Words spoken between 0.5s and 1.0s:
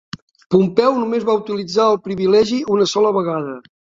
Pompeu